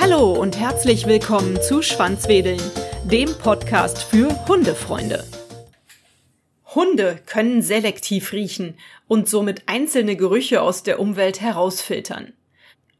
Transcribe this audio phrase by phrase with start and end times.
[0.00, 2.60] Hallo und herzlich willkommen zu Schwanzwedeln,
[3.04, 5.24] dem Podcast für Hundefreunde.
[6.74, 8.78] Hunde können selektiv riechen
[9.08, 12.32] und somit einzelne Gerüche aus der Umwelt herausfiltern.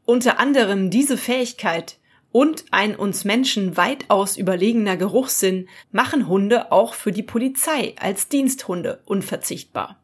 [0.05, 1.97] Unter anderem diese Fähigkeit
[2.31, 9.01] und ein uns Menschen weitaus überlegener Geruchssinn machen Hunde auch für die Polizei als Diensthunde
[9.05, 10.00] unverzichtbar.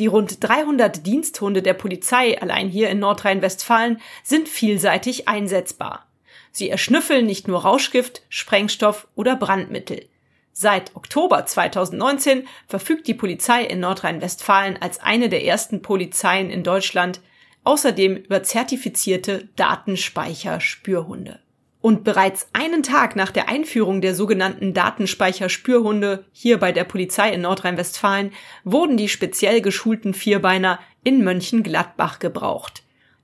[0.00, 6.06] Die rund 300 Diensthunde der Polizei allein hier in Nordrhein-Westfalen sind vielseitig einsetzbar.
[6.52, 10.08] Sie erschnüffeln nicht nur Rauschgift, Sprengstoff oder Brandmittel.
[10.54, 17.20] Seit Oktober 2019 verfügt die Polizei in Nordrhein-Westfalen als eine der ersten Polizeien in Deutschland
[17.64, 21.40] außerdem über zertifizierte Datenspeicher-Spürhunde.
[21.80, 27.40] Und bereits einen Tag nach der Einführung der sogenannten Datenspeicher-Spürhunde hier bei der Polizei in
[27.40, 28.32] Nordrhein-Westfalen
[28.64, 32.82] wurden die speziell geschulten Vierbeiner in Mönchengladbach gebraucht.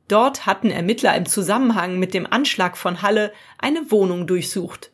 [0.09, 4.92] Dort hatten Ermittler im Zusammenhang mit dem Anschlag von Halle eine Wohnung durchsucht.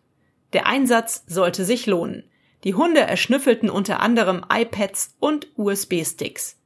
[0.52, 2.24] Der Einsatz sollte sich lohnen.
[2.64, 6.56] Die Hunde erschnüffelten unter anderem iPads und USB-Sticks.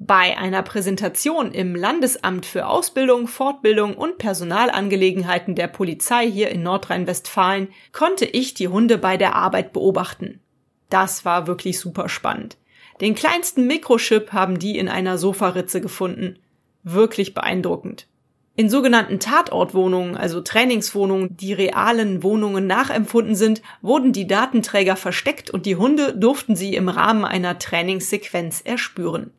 [0.00, 7.68] Bei einer Präsentation im Landesamt für Ausbildung, Fortbildung und Personalangelegenheiten der Polizei hier in Nordrhein-Westfalen
[7.92, 10.40] konnte ich die Hunde bei der Arbeit beobachten.
[10.88, 12.58] Das war wirklich super spannend.
[13.00, 16.38] Den kleinsten Mikrochip haben die in einer Sofaritze gefunden.
[16.84, 18.06] Wirklich beeindruckend.
[18.54, 25.66] In sogenannten Tatortwohnungen, also Trainingswohnungen, die realen Wohnungen nachempfunden sind, wurden die Datenträger versteckt und
[25.66, 29.32] die Hunde durften sie im Rahmen einer Trainingssequenz erspüren.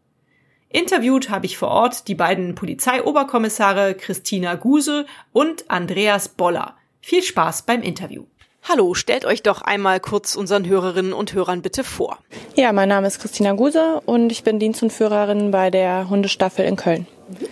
[0.71, 6.75] Interviewt habe ich vor Ort die beiden Polizeioberkommissare Christina Guse und Andreas Boller.
[7.01, 8.25] Viel Spaß beim Interview.
[8.61, 12.19] Hallo, stellt euch doch einmal kurz unseren Hörerinnen und Hörern bitte vor.
[12.55, 16.65] Ja, mein Name ist Christina Guse und ich bin Dienst- und Führerin bei der Hundestaffel
[16.65, 17.07] in Köln.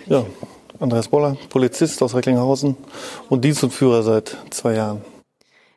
[0.06, 0.24] Ja,
[0.78, 2.76] Andreas Boller, Polizist aus Recklinghausen
[3.28, 5.02] und Dienst und Führer seit zwei Jahren.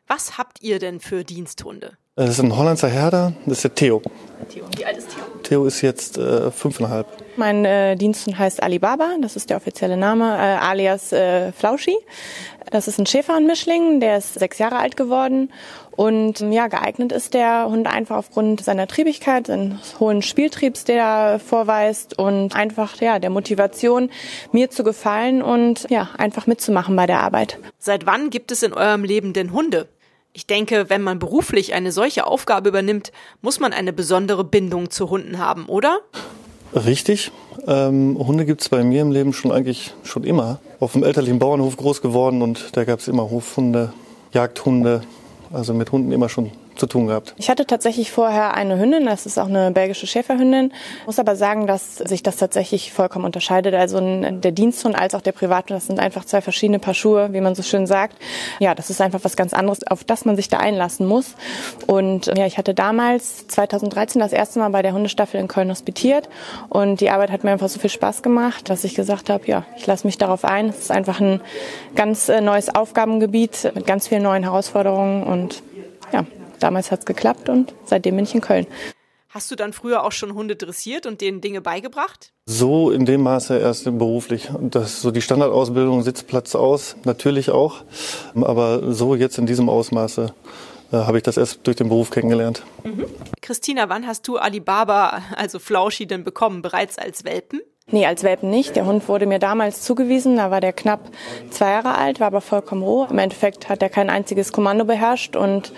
[0.06, 1.96] Was habt ihr denn für Diensthunde?
[2.14, 4.02] Das ist ein Holländer Herder, das ist der Theo.
[4.48, 5.10] Theo, wie alt ist
[5.52, 5.66] Theo?
[5.66, 7.06] Ist jetzt äh, fünfeinhalb.
[7.36, 11.96] Mein äh, Diensthund heißt Alibaba, das ist der offizielle Name, äh, alias äh, Flauschi.
[12.70, 15.50] Das ist ein Schäferhund-Mischling, der ist sechs Jahre alt geworden
[15.90, 21.38] und ja, geeignet ist der Hund einfach aufgrund seiner Triebigkeit, seines hohen Spieltriebs, der er
[21.38, 24.10] vorweist und einfach ja der Motivation,
[24.52, 27.58] mir zu gefallen und ja einfach mitzumachen bei der Arbeit.
[27.78, 29.88] Seit wann gibt es in eurem Leben denn Hunde?
[30.34, 33.12] Ich denke, wenn man beruflich eine solche Aufgabe übernimmt,
[33.42, 36.00] muss man eine besondere Bindung zu Hunden haben, oder?
[36.74, 37.32] Richtig.
[37.66, 40.58] Ähm, Hunde gibt's bei mir im Leben schon eigentlich schon immer.
[40.80, 43.92] Auf dem elterlichen Bauernhof groß geworden und da gab's immer Hofhunde,
[44.32, 45.02] Jagdhunde,
[45.52, 47.34] also mit Hunden immer schon zu tun gehabt?
[47.36, 50.72] Ich hatte tatsächlich vorher eine Hündin, das ist auch eine belgische Schäferhündin.
[51.06, 53.74] Muss aber sagen, dass sich das tatsächlich vollkommen unterscheidet.
[53.74, 57.40] Also der Diensthund als auch der Privathund, das sind einfach zwei verschiedene Paar Schuhe, wie
[57.40, 58.16] man so schön sagt.
[58.58, 61.34] Ja, das ist einfach was ganz anderes, auf das man sich da einlassen muss.
[61.86, 66.28] Und ja, ich hatte damals 2013 das erste Mal bei der Hundestaffel in Köln hospitiert
[66.68, 69.64] und die Arbeit hat mir einfach so viel Spaß gemacht, dass ich gesagt habe, ja,
[69.76, 70.68] ich lasse mich darauf ein.
[70.68, 71.40] Es ist einfach ein
[71.94, 75.62] ganz äh, neues Aufgabengebiet mit ganz vielen neuen Herausforderungen und
[76.62, 78.66] damals hat es geklappt und seitdem bin ich in Köln.
[79.28, 82.32] Hast du dann früher auch schon Hunde dressiert und denen Dinge beigebracht?
[82.44, 84.50] So in dem Maße erst beruflich.
[84.60, 87.82] Das so die Standardausbildung Sitzplatz aus, natürlich auch.
[88.34, 90.34] Aber so jetzt in diesem Ausmaße
[90.92, 92.62] äh, habe ich das erst durch den Beruf kennengelernt.
[92.84, 93.06] Mhm.
[93.40, 96.60] Christina, wann hast du Alibaba, also Flauschi, denn bekommen?
[96.60, 97.62] Bereits als Welpen?
[97.92, 98.74] Nee, als Welpen nicht.
[98.74, 100.36] Der Hund wurde mir damals zugewiesen.
[100.36, 101.10] Da war der knapp
[101.50, 103.06] zwei Jahre alt, war aber vollkommen roh.
[103.08, 105.74] Im Endeffekt hat er kein einziges Kommando beherrscht und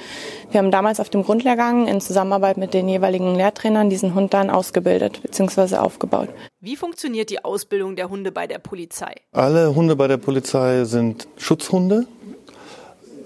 [0.52, 4.48] wir haben damals auf dem Grundlehrgang in Zusammenarbeit mit den jeweiligen Lehrtrainern diesen Hund dann
[4.48, 5.76] ausgebildet bzw.
[5.76, 6.28] aufgebaut.
[6.60, 9.14] Wie funktioniert die Ausbildung der Hunde bei der Polizei?
[9.32, 12.06] Alle Hunde bei der Polizei sind Schutzhunde.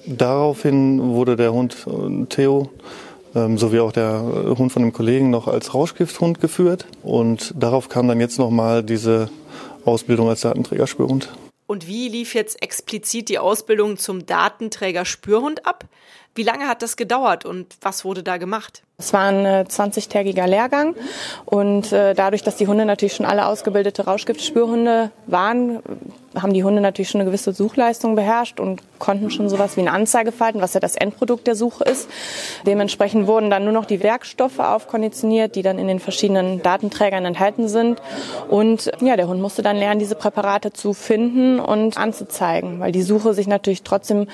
[0.06, 2.71] Daraufhin wurde der Hund äh, Theo
[3.44, 6.87] ähm, sowie auch der äh, Hund von dem Kollegen noch als Rauschgifthund geführt.
[7.03, 9.30] Und darauf kam dann jetzt nochmal diese
[9.84, 11.30] Ausbildung als Datenträgerspürhund.
[11.66, 15.84] Und wie lief jetzt explizit die Ausbildung zum Datenträger-Spürhund ab?
[16.34, 18.83] Wie lange hat das gedauert und was wurde da gemacht?
[19.00, 20.97] Es war ein 20-tägiger Lehrgang
[21.45, 25.78] und äh, dadurch, dass die Hunde natürlich schon alle ausgebildete Rauschgiftspürhunde waren,
[26.34, 29.92] haben die Hunde natürlich schon eine gewisse Suchleistung beherrscht und konnten schon sowas wie eine
[29.92, 32.09] Anzeige falten, was ja das Endprodukt der Suche ist.
[32.66, 37.68] Dementsprechend wurden dann nur noch die Werkstoffe aufkonditioniert, die dann in den verschiedenen Datenträgern enthalten
[37.68, 38.03] sind.
[38.48, 43.03] Und ja, der Hund musste dann lernen, diese Präparate zu finden und anzuzeigen, weil die
[43.03, 44.27] Suche sich natürlich trotzdem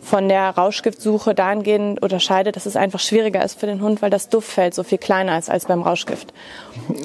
[0.00, 4.28] von der Rauschgiftsuche dahingehend unterscheidet, dass es einfach schwieriger ist für den Hund, weil das
[4.28, 6.32] Duftfeld so viel kleiner ist als beim Rauschgift.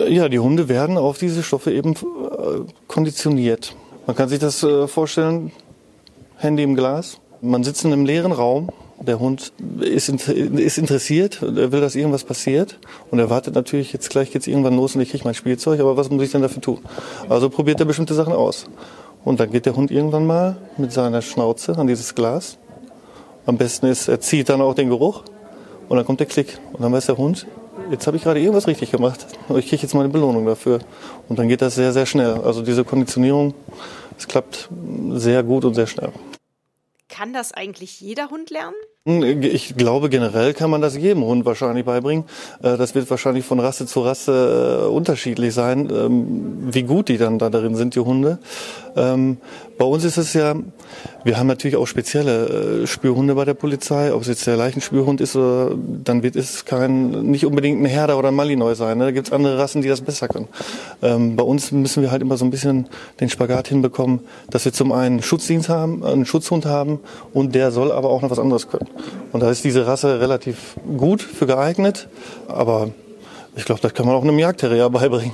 [0.08, 1.96] Ja, die Hunde werden auf diese Stoffe eben äh,
[2.88, 3.76] konditioniert.
[4.06, 5.52] Man kann sich das äh, vorstellen,
[6.38, 7.20] Handy im Glas.
[7.42, 8.70] Man sitzt in einem leeren Raum.
[9.00, 12.80] Der Hund ist, ist interessiert, er will, dass irgendwas passiert
[13.12, 15.98] und er wartet natürlich, jetzt gleich geht's irgendwann los und ich kriege mein Spielzeug, aber
[15.98, 16.80] was muss ich denn dafür tun?
[17.30, 18.66] Also probiert er bestimmte Sachen aus.
[19.24, 22.58] Und dann geht der Hund irgendwann mal mit seiner Schnauze an dieses Glas.
[23.46, 25.24] Am besten ist, er zieht dann auch den Geruch
[25.90, 26.60] und dann kommt der Klick.
[26.74, 27.48] Und dann weiß der Hund,
[27.92, 29.26] jetzt habe ich gerade irgendwas richtig gemacht.
[29.56, 30.80] Ich kriege jetzt mal eine Belohnung dafür.
[31.30, 32.42] Und dann geht das sehr, sehr schnell.
[32.42, 33.54] Also diese Konditionierung,
[34.18, 34.70] es klappt
[35.12, 36.12] sehr gut und sehr schnell.
[37.10, 38.76] Kann das eigentlich jeder Hund lernen?
[39.08, 42.26] Hm, ich glaube, generell kann man das jedem Hund wahrscheinlich beibringen.
[42.62, 47.18] Äh, das wird wahrscheinlich von Rasse zu Rasse äh, unterschiedlich sein, ähm, wie gut die
[47.18, 48.38] dann da drin sind, die Hunde.
[48.98, 49.38] Ähm,
[49.78, 50.56] bei uns ist es ja,
[51.24, 54.12] wir haben natürlich auch spezielle äh, Spürhunde bei der Polizei.
[54.12, 55.72] Ob es jetzt der Leichenspürhund ist, oder,
[56.04, 58.98] dann wird es kein, nicht unbedingt ein Herder oder ein Malinois sein.
[58.98, 59.06] Ne?
[59.06, 60.48] Da gibt es andere Rassen, die das besser können.
[61.02, 62.88] Ähm, bei uns müssen wir halt immer so ein bisschen
[63.20, 67.00] den Spagat hinbekommen, dass wir zum einen Schutzdienst haben, einen Schutzhund haben
[67.34, 68.88] und der soll aber auch noch was anderes können.
[69.32, 72.08] Und da ist diese Rasse relativ gut für geeignet,
[72.48, 72.90] aber
[73.56, 75.34] ich glaube, das kann man auch einem Jagdterrier beibringen.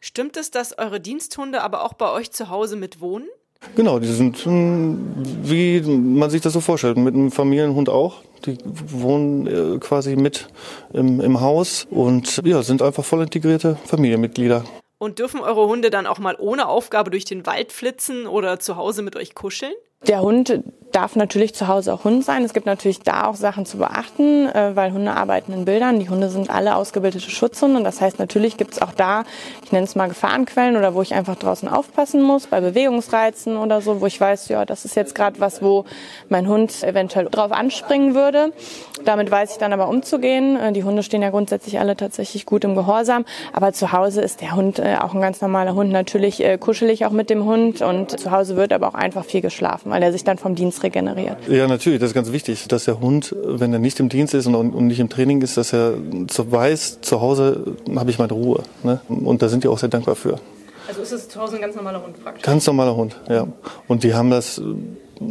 [0.00, 3.26] Stimmt es, dass eure Diensthunde aber auch bei euch zu Hause mit wohnen?
[3.74, 8.22] Genau, die sind hm, wie man sich das so vorstellt, mit einem Familienhund auch.
[8.44, 10.48] Die wohnen äh, quasi mit
[10.92, 14.64] im, im Haus und ja, sind einfach voll integrierte Familienmitglieder.
[14.98, 18.76] Und dürfen eure Hunde dann auch mal ohne Aufgabe durch den Wald flitzen oder zu
[18.76, 19.74] Hause mit euch kuscheln?
[20.06, 20.62] Der Hund
[20.96, 22.44] darf natürlich zu Hause auch Hund sein.
[22.44, 26.00] Es gibt natürlich da auch Sachen zu beachten, äh, weil Hunde arbeiten in Bildern.
[26.00, 27.82] Die Hunde sind alle ausgebildete Schutzhunde.
[27.82, 29.24] Das heißt, natürlich gibt es auch da,
[29.64, 33.80] ich nenne es mal Gefahrenquellen oder wo ich einfach draußen aufpassen muss, bei Bewegungsreizen oder
[33.80, 35.84] so, wo ich weiß, ja, das ist jetzt gerade was, wo
[36.28, 38.52] mein Hund eventuell drauf anspringen würde.
[39.04, 40.56] Damit weiß ich dann aber umzugehen.
[40.56, 43.24] Äh, die Hunde stehen ja grundsätzlich alle tatsächlich gut im Gehorsam.
[43.52, 45.90] Aber zu Hause ist der Hund äh, auch ein ganz normaler Hund.
[45.90, 49.90] Natürlich kuschelig auch mit dem Hund und zu Hause wird aber auch einfach viel geschlafen
[49.96, 51.36] weil er sich dann vom Dienst regeneriert.
[51.48, 54.46] Ja, natürlich, das ist ganz wichtig, dass der Hund, wenn er nicht im Dienst ist
[54.46, 55.94] und, nicht im Training ist, dass er
[56.30, 58.62] so weiß, zu Hause habe ich meine Ruhe.
[58.82, 59.00] Ne?
[59.08, 60.38] Und da sind die auch sehr dankbar für.
[60.88, 62.44] Also ist es zu Hause ein ganz normaler Hund praktisch?
[62.44, 63.46] Ganz normaler Hund, ja.
[63.88, 64.62] Und die haben das,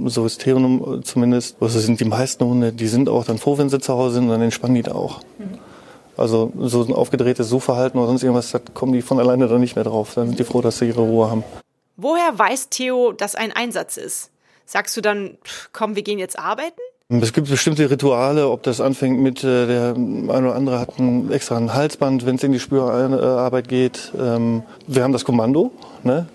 [0.06, 3.70] so ist Theonum zumindest, also sind die meisten Hunde, die sind auch dann froh, wenn
[3.70, 5.22] sie zu Hause sind und dann entspannen die da auch.
[5.38, 5.60] Mhm.
[6.18, 9.76] Also so ein aufgedrehtes Suchverhalten oder sonst irgendwas, da kommen die von alleine dann nicht
[9.76, 10.14] mehr drauf.
[10.16, 11.44] Dann sind die froh, dass sie ihre Ruhe haben.
[11.98, 14.32] Woher weiß Theo, dass ein Einsatz ist?
[14.66, 15.38] Sagst du dann,
[15.72, 16.82] komm, wir gehen jetzt arbeiten?
[17.08, 21.32] Es gibt bestimmte Rituale, ob das anfängt mit, äh, der eine oder andere hat ein,
[21.32, 24.12] extra ein Halsband, wenn es in die Spürarbeit geht.
[24.20, 25.72] Ähm, wir haben das Kommando,
[26.04, 26.26] ne?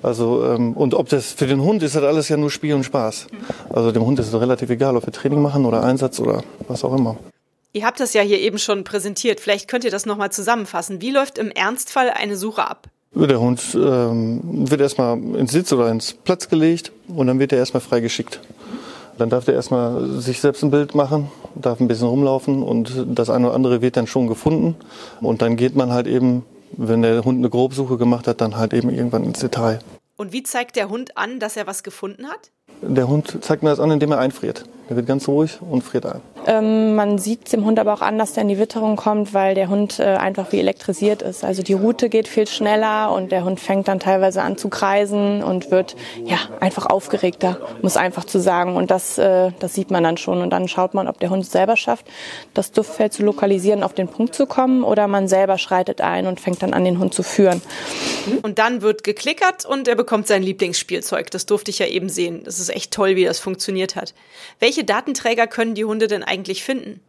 [0.00, 2.84] Also, ähm, und ob das für den Hund ist, das alles ja nur Spiel und
[2.84, 3.26] Spaß.
[3.70, 6.84] Also dem Hund ist es relativ egal, ob wir Training machen oder Einsatz oder was
[6.84, 7.16] auch immer.
[7.72, 9.40] Ihr habt das ja hier eben schon präsentiert.
[9.40, 11.00] Vielleicht könnt ihr das nochmal zusammenfassen.
[11.00, 12.86] Wie läuft im Ernstfall eine Suche ab?
[13.14, 17.58] Der Hund ähm, wird erstmal ins Sitz oder ins Platz gelegt und dann wird er
[17.58, 18.40] erstmal freigeschickt.
[19.18, 23.28] Dann darf der erstmal sich selbst ein Bild machen, darf ein bisschen rumlaufen und das
[23.28, 24.76] eine oder andere wird dann schon gefunden.
[25.20, 28.72] Und dann geht man halt eben, wenn der Hund eine Grobsuche gemacht hat, dann halt
[28.72, 29.80] eben irgendwann ins Detail.
[30.16, 32.50] Und wie zeigt der Hund an, dass er was gefunden hat?
[32.80, 34.64] Der Hund zeigt mir das an, indem er einfriert.
[34.88, 36.20] Er wird ganz ruhig und friert ein.
[36.46, 39.54] Ähm, man sieht dem Hund aber auch an, dass der in die Witterung kommt, weil
[39.54, 41.44] der Hund äh, einfach wie elektrisiert ist.
[41.44, 45.42] Also die Route geht viel schneller und der Hund fängt dann teilweise an zu kreisen
[45.42, 48.76] und wird ja einfach aufgeregter, muss einfach zu sagen.
[48.76, 50.42] Und das, äh, das sieht man dann schon.
[50.42, 52.06] Und dann schaut man, ob der Hund es selber schafft,
[52.54, 56.40] das Duftfeld zu lokalisieren, auf den Punkt zu kommen, oder man selber schreitet ein und
[56.40, 57.62] fängt dann an, den Hund zu führen.
[58.42, 61.30] Und dann wird geklickert und er bekommt sein Lieblingsspielzeug.
[61.30, 62.42] Das durfte ich ja eben sehen.
[62.44, 64.14] Das ist echt toll, wie das funktioniert hat.
[64.58, 67.00] Welche Datenträger können die Hunde denn eigentlich finden?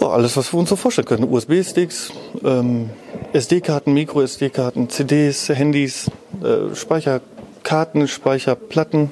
[0.00, 1.24] Oh, alles, was wir uns so vorstellen können.
[1.24, 2.12] USB-Sticks,
[2.44, 2.90] ähm,
[3.32, 6.10] SD-Karten, Micro-SD-Karten, CDs, Handys,
[6.42, 9.10] äh, Speicherkarten, Speicherplatten.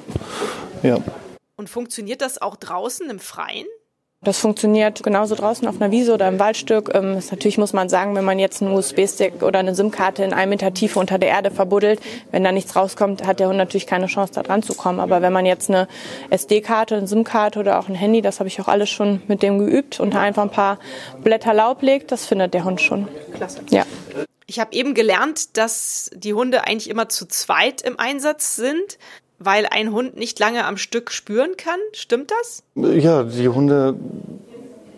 [0.83, 0.97] Ja.
[1.55, 3.65] Und funktioniert das auch draußen im Freien?
[4.23, 6.91] Das funktioniert genauso draußen auf einer Wiese oder im Waldstück.
[6.93, 10.31] Ähm, das natürlich muss man sagen, wenn man jetzt einen USB-Stick oder eine SIM-Karte in
[10.31, 11.99] einem Meter Tiefe unter der Erde verbuddelt,
[12.29, 14.99] wenn da nichts rauskommt, hat der Hund natürlich keine Chance, da dran zu kommen.
[14.99, 15.87] Aber wenn man jetzt eine
[16.29, 19.57] SD-Karte, eine SIM-Karte oder auch ein Handy, das habe ich auch alles schon mit dem
[19.57, 20.77] geübt und da einfach ein paar
[21.23, 23.07] Blätter Laub legt, das findet der Hund schon.
[23.33, 23.61] Klasse.
[23.71, 23.85] Ja.
[24.45, 28.99] Ich habe eben gelernt, dass die Hunde eigentlich immer zu zweit im Einsatz sind
[29.43, 31.79] weil ein Hund nicht lange am Stück spüren kann.
[31.93, 32.63] Stimmt das?
[32.75, 33.95] Ja, die Hunde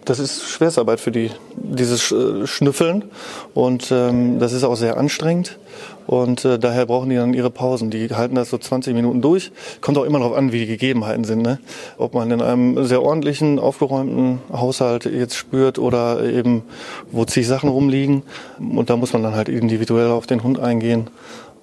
[0.06, 3.06] das ist Schwerstarbeit für die, dieses äh, Schnüffeln.
[3.54, 5.58] Und ähm, das ist auch sehr anstrengend.
[6.06, 7.90] Und äh, daher brauchen die dann ihre Pausen.
[7.90, 9.52] Die halten das so 20 Minuten durch.
[9.82, 11.42] Kommt auch immer darauf an, wie die Gegebenheiten sind.
[11.42, 11.60] Ne?
[11.98, 16.64] Ob man in einem sehr ordentlichen, aufgeräumten Haushalt jetzt spürt oder eben,
[17.12, 18.24] wo zig Sachen rumliegen.
[18.60, 21.08] Und da muss man dann halt individuell auf den Hund eingehen.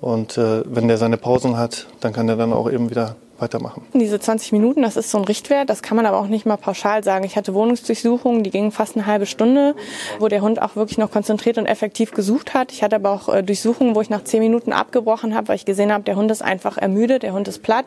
[0.01, 3.87] Und äh, wenn der seine Pausen hat, dann kann er dann auch eben wieder weitermachen.
[3.95, 6.57] Diese 20 Minuten, das ist so ein Richtwert, das kann man aber auch nicht mal
[6.57, 7.25] pauschal sagen.
[7.25, 9.75] Ich hatte Wohnungsdurchsuchungen, die gingen fast eine halbe Stunde,
[10.19, 12.73] wo der Hund auch wirklich noch konzentriert und effektiv gesucht hat.
[12.73, 15.65] Ich hatte aber auch äh, Durchsuchungen, wo ich nach 10 Minuten abgebrochen habe, weil ich
[15.65, 17.87] gesehen habe, der Hund ist einfach ermüdet, der Hund ist platt,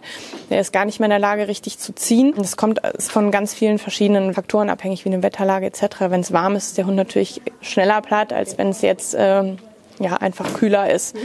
[0.50, 2.34] der ist gar nicht mehr in der Lage, richtig zu ziehen.
[2.38, 5.84] Das kommt ist von ganz vielen verschiedenen Faktoren abhängig, wie eine Wetterlage etc.
[6.10, 9.58] Wenn es warm ist, ist der Hund natürlich schneller platt, als wenn es jetzt ähm,
[10.00, 11.16] ja, einfach kühler ist.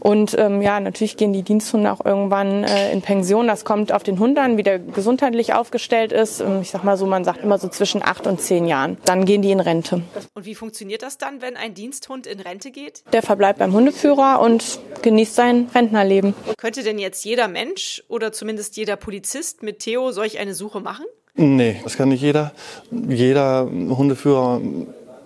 [0.00, 3.46] Und ähm, ja, natürlich gehen die Diensthunde auch irgendwann äh, in Pension.
[3.46, 6.40] Das kommt auf den Hund an, wie der gesundheitlich aufgestellt ist.
[6.40, 8.96] Ähm, ich sag mal so, man sagt immer so zwischen acht und zehn Jahren.
[9.04, 10.02] Dann gehen die in Rente.
[10.34, 13.04] Und wie funktioniert das dann, wenn ein Diensthund in Rente geht?
[13.12, 16.34] Der verbleibt beim Hundeführer und genießt sein Rentnerleben.
[16.56, 21.04] Könnte denn jetzt jeder Mensch oder zumindest jeder Polizist mit Theo solch eine Suche machen?
[21.34, 22.52] Nee, das kann nicht jeder.
[22.90, 24.60] Jeder Hundeführer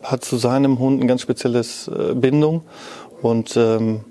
[0.03, 2.63] hat zu seinem Hund ein ganz spezielles äh, Bindung
[3.23, 4.05] und ähm,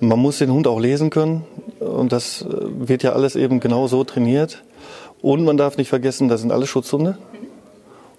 [0.00, 1.44] man muss den Hund auch lesen können
[1.80, 4.62] und das äh, wird ja alles eben genau so trainiert.
[5.22, 7.18] Und man darf nicht vergessen, das sind alle Schutzhunde.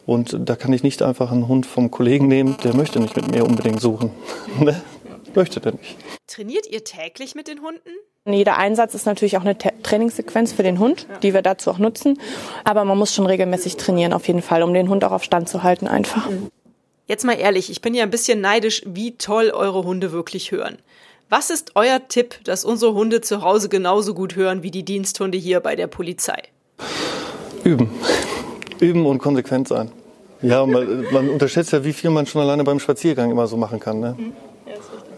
[0.05, 3.29] Und da kann ich nicht einfach einen Hund vom Kollegen nehmen, der möchte nicht mit
[3.29, 4.11] mir unbedingt suchen.
[4.59, 4.81] ne?
[5.35, 5.97] Möchte der nicht.
[6.25, 7.89] Trainiert ihr täglich mit den Hunden?
[8.25, 12.19] Jeder Einsatz ist natürlich auch eine Trainingssequenz für den Hund, die wir dazu auch nutzen.
[12.63, 15.47] Aber man muss schon regelmäßig trainieren, auf jeden Fall, um den Hund auch auf Stand
[15.47, 16.27] zu halten einfach.
[17.05, 20.77] Jetzt mal ehrlich, ich bin ja ein bisschen neidisch, wie toll eure Hunde wirklich hören.
[21.29, 25.37] Was ist euer Tipp, dass unsere Hunde zu Hause genauso gut hören wie die Diensthunde
[25.37, 26.41] hier bei der Polizei?
[27.65, 27.89] Üben.
[28.79, 29.91] Üben und konsequent sein.
[30.41, 33.81] Ja, man, man unterschätzt ja, wie viel man schon alleine beim Spaziergang immer so machen
[33.81, 33.99] kann.
[33.99, 34.15] Ne?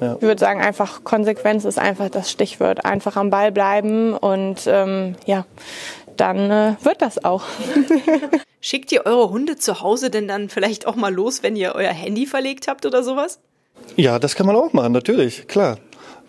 [0.02, 0.16] Ja.
[0.16, 2.86] Ich würde sagen, einfach Konsequenz ist einfach das Stichwort.
[2.86, 5.46] Einfach am Ball bleiben und ähm, ja,
[6.18, 7.44] dann äh, wird das auch.
[8.62, 11.92] Schickt ihr eure Hunde zu Hause denn dann vielleicht auch mal los, wenn ihr euer
[11.92, 13.40] Handy verlegt habt oder sowas?
[13.96, 15.78] Ja, das kann man auch machen, natürlich, klar.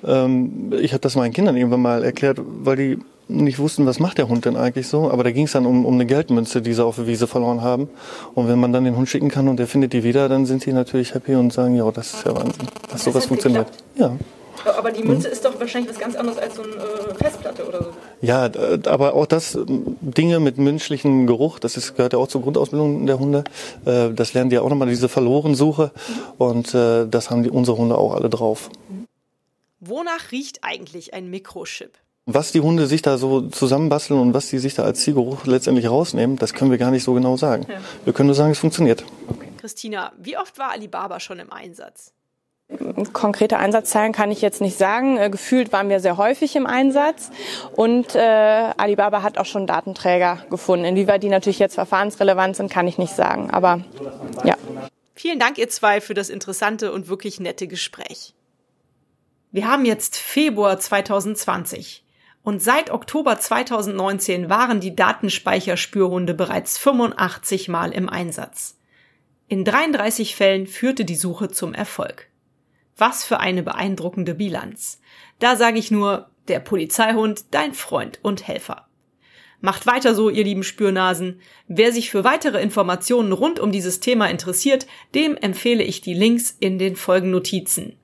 [0.06, 2.98] Ähm, ich habe das meinen Kindern irgendwann mal erklärt, weil die
[3.30, 5.10] nicht wussten, was macht der Hund denn eigentlich so.
[5.10, 7.62] Aber da ging es dann um, um eine Geldmünze, die sie auf der Wiese verloren
[7.62, 7.88] haben.
[8.34, 10.66] Und wenn man dann den Hund schicken kann und der findet die wieder, dann sind
[10.66, 13.66] die natürlich happy und sagen, ja, das ist ja Wahnsinn, dass das sowas funktioniert.
[13.96, 14.18] Geklappt.
[14.18, 14.72] Ja.
[14.76, 15.32] Aber die Münze hm.
[15.32, 17.90] ist doch wahrscheinlich was ganz anderes als so eine äh, Festplatte oder so.
[18.20, 18.50] Ja,
[18.86, 23.18] aber auch das Dinge mit menschlichem Geruch, das ist, gehört ja auch zur Grundausbildung der
[23.18, 23.44] Hunde.
[23.86, 25.92] Äh, das lernen die ja auch nochmal, diese Verlorensuche.
[25.94, 26.12] Mhm.
[26.36, 28.68] Und äh, das haben die, unsere Hunde auch alle drauf.
[29.80, 31.92] Wonach riecht eigentlich ein Mikrochip?
[32.26, 35.88] Was die Hunde sich da so zusammenbasteln und was die sich da als Zielgeruch letztendlich
[35.88, 37.66] rausnehmen, das können wir gar nicht so genau sagen.
[37.68, 37.80] Ja.
[38.04, 39.04] Wir können nur sagen, es funktioniert.
[39.28, 39.48] Okay.
[39.58, 42.12] Christina, wie oft war Alibaba schon im Einsatz?
[43.12, 45.16] Konkrete Einsatzzahlen kann ich jetzt nicht sagen.
[45.16, 47.30] Äh, gefühlt waren wir sehr häufig im Einsatz
[47.74, 48.20] und äh,
[48.76, 50.84] Alibaba hat auch schon Datenträger gefunden.
[50.84, 53.50] Inwieweit die natürlich jetzt verfahrensrelevant sind, kann ich nicht sagen.
[53.50, 53.80] Aber
[54.44, 54.56] ja.
[55.14, 58.34] Vielen Dank, ihr zwei, für das interessante und wirklich nette Gespräch.
[59.52, 62.04] Wir haben jetzt Februar 2020
[62.44, 68.78] und seit Oktober 2019 waren die Datenspeicherspürhunde bereits 85 Mal im Einsatz.
[69.48, 72.28] In 33 Fällen führte die Suche zum Erfolg.
[72.96, 75.00] Was für eine beeindruckende Bilanz.
[75.40, 78.86] Da sage ich nur, der Polizeihund, dein Freund und Helfer.
[79.60, 81.40] Macht weiter so, ihr lieben Spürnasen.
[81.66, 86.56] Wer sich für weitere Informationen rund um dieses Thema interessiert, dem empfehle ich die Links
[86.60, 87.99] in den Folgennotizen.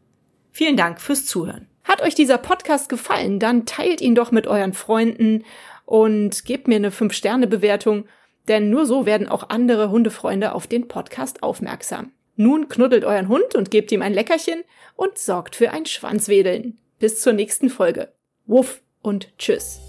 [0.56, 1.68] Vielen Dank fürs Zuhören.
[1.84, 5.44] Hat euch dieser Podcast gefallen, dann teilt ihn doch mit euren Freunden
[5.84, 8.06] und gebt mir eine 5-Sterne-Bewertung,
[8.48, 12.12] denn nur so werden auch andere Hundefreunde auf den Podcast aufmerksam.
[12.36, 16.80] Nun knuddelt euren Hund und gebt ihm ein Leckerchen und sorgt für ein Schwanzwedeln.
[16.98, 18.14] Bis zur nächsten Folge.
[18.46, 19.82] Wuff und tschüss.